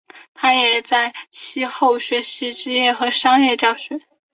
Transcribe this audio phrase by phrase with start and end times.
[0.33, 3.99] 他也在其后学习职业和商业教学。